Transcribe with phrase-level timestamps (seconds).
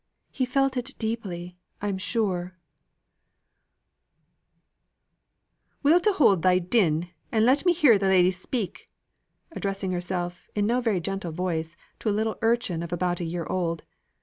[0.31, 2.57] "He felt it deeply, I'm sure"
[5.83, 8.87] "Willto' hold thy din, and let me hear the lady speak!"
[9.51, 13.45] addressing herself, in no very gentle voice, to a little urchin of about a year
[13.45, 13.83] old.